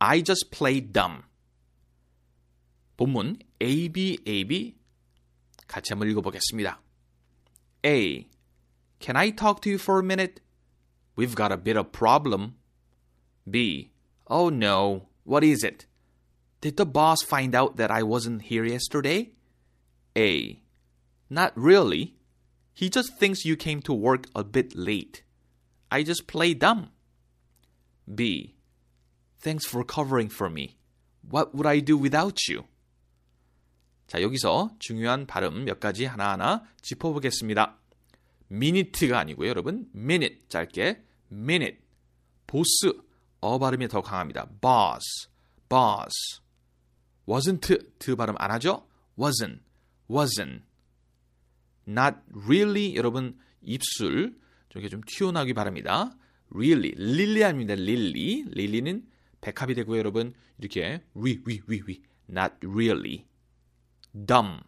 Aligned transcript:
I 0.00 0.20
just 0.20 0.50
played 0.50 0.92
dumb. 0.92 1.24
본문 2.96 3.40
A, 3.60 3.88
B, 3.88 4.18
A, 4.26 4.44
B 4.44 4.76
같이 5.66 5.92
한번 5.92 6.08
읽어보겠습니다. 6.10 6.80
A. 7.84 8.28
Can 9.00 9.16
I 9.16 9.30
talk 9.30 9.60
to 9.62 9.70
you 9.70 9.78
for 9.78 9.98
a 9.98 10.04
minute? 10.04 10.40
We've 11.16 11.34
got 11.34 11.52
a 11.52 11.56
bit 11.56 11.76
of 11.76 11.92
problem. 11.92 12.54
B. 13.48 13.92
Oh 14.28 14.48
no, 14.48 15.08
what 15.24 15.42
is 15.42 15.64
it? 15.64 15.86
Did 16.60 16.76
the 16.76 16.86
boss 16.86 17.22
find 17.22 17.54
out 17.54 17.76
that 17.76 17.90
I 17.90 18.02
wasn't 18.02 18.42
here 18.42 18.64
yesterday? 18.64 19.32
A. 20.16 20.60
Not 21.28 21.52
really. 21.56 22.14
He 22.74 22.88
just 22.88 23.18
thinks 23.18 23.44
you 23.44 23.56
came 23.56 23.82
to 23.82 23.92
work 23.92 24.26
a 24.34 24.44
bit 24.44 24.76
late. 24.76 25.22
I 25.90 26.02
just 26.02 26.26
play 26.26 26.54
dumb. 26.54 26.90
B. 28.06 28.54
Thanks 29.41 29.67
for 29.67 29.85
covering 29.85 30.29
for 30.33 30.51
me. 30.51 30.77
What 31.21 31.53
would 31.53 31.67
I 31.67 31.81
do 31.81 31.97
without 31.97 32.37
you? 32.49 32.65
자, 34.07 34.21
여기서 34.21 34.71
중요한 34.79 35.27
발음 35.27 35.65
몇 35.65 35.79
가지 35.79 36.05
하나하나 36.05 36.63
짚어보겠습니다. 36.81 37.77
minute가 38.49 39.19
아니고요, 39.19 39.49
여러분. 39.49 39.89
minute, 39.93 40.47
짧게. 40.47 41.03
minute. 41.31 41.79
보스, 42.47 42.93
어 43.41 43.59
발음이 43.59 43.87
더 43.89 44.01
강합니다. 44.01 44.47
boss, 44.61 45.29
boss. 45.67 46.41
wasn't, 47.27 47.99
드 47.99 48.15
발음 48.15 48.35
안 48.37 48.51
하죠? 48.51 48.87
wasn't, 49.17 49.59
wasn't. 50.09 50.61
not 51.85 52.17
really, 52.33 52.95
여러분, 52.95 53.37
입술, 53.61 54.39
저게 54.69 54.87
좀 54.87 55.01
튀어나오기 55.05 55.53
바랍니다. 55.53 56.17
really, 56.53 56.93
릴리 56.95 57.43
아닙니다. 57.43 57.75
릴리. 57.75 58.45
릴리는 58.47 59.05
백합이 59.41 59.75
되고요, 59.75 59.97
여러분. 59.97 60.33
이렇게 60.57 61.03
위, 61.13 61.41
위, 61.45 61.61
위, 61.67 61.81
위. 61.87 62.01
not 62.29 62.55
really. 62.63 63.25
dumb. 64.13 64.61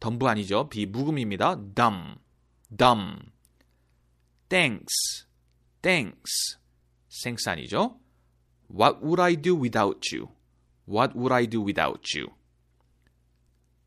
덤부 0.00 0.28
아니죠. 0.28 0.68
비무금입니다. 0.68 1.56
dumb. 1.74 2.16
dumb. 2.76 3.32
thanks. 4.48 5.26
thanks. 5.80 6.58
thanks 7.22 7.48
아니죠. 7.48 8.00
what 8.70 9.00
would 9.02 9.20
I 9.20 9.36
do 9.36 9.54
without 9.54 10.14
you? 10.14 10.28
what 10.88 11.14
would 11.16 11.32
I 11.32 11.46
do 11.46 11.62
without 11.62 12.02
you? 12.16 12.28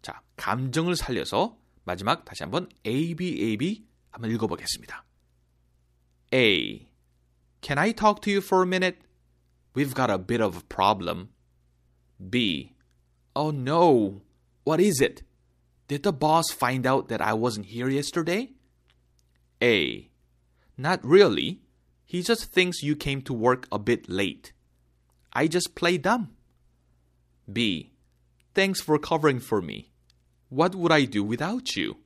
자, 0.01 0.21
감정을 0.37 0.95
살려서 0.95 1.57
마지막 1.83 2.25
다시 2.25 2.43
한번 2.43 2.69
A, 2.85 3.15
B, 3.15 3.37
A, 3.41 3.57
B 3.57 3.85
한번 4.11 4.31
읽어보겠습니다. 4.31 5.05
A. 6.33 6.87
Can 7.61 7.77
I 7.77 7.93
talk 7.93 8.21
to 8.21 8.31
you 8.31 8.41
for 8.43 8.63
a 8.63 8.67
minute? 8.67 8.99
We've 9.74 9.94
got 9.94 10.10
a 10.10 10.18
bit 10.18 10.40
of 10.40 10.56
a 10.56 10.64
problem. 10.64 11.30
B. 12.18 12.74
Oh 13.34 13.50
no. 13.50 14.22
What 14.64 14.80
is 14.80 15.00
it? 15.00 15.22
Did 15.88 16.02
the 16.02 16.12
boss 16.12 16.50
find 16.50 16.86
out 16.86 17.08
that 17.08 17.20
I 17.20 17.32
wasn't 17.32 17.66
here 17.66 17.88
yesterday? 17.88 18.50
A. 19.62 20.10
Not 20.76 21.04
really. 21.04 21.60
He 22.04 22.22
just 22.22 22.52
thinks 22.52 22.82
you 22.82 22.96
came 22.96 23.22
to 23.22 23.32
work 23.32 23.66
a 23.70 23.78
bit 23.78 24.08
late. 24.08 24.52
I 25.32 25.46
just 25.46 25.74
play 25.74 25.98
dumb. 25.98 26.30
B. 27.50 27.92
Thanks 28.54 28.80
for 28.80 28.98
covering 28.98 29.38
for 29.38 29.62
me. 29.62 29.90
What 30.48 30.74
would 30.74 30.90
I 30.90 31.04
do 31.04 31.22
without 31.22 31.76
you? 31.76 31.96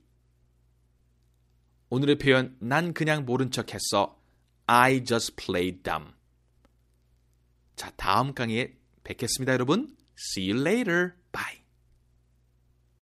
오늘의 1.89 2.17
표현 2.17 2.55
난 2.59 2.93
그냥 2.93 3.25
모른 3.25 3.51
척 3.51 3.73
했어. 3.73 4.17
I 4.67 5.03
just 5.03 5.35
played 5.35 5.83
dumb. 5.83 6.13
자, 7.80 7.90
다음 7.96 8.34
강의에 8.34 8.74
뵙겠습니다, 9.04 9.54
여러분. 9.54 9.96
See 10.18 10.52
you 10.52 10.60
later. 10.60 11.14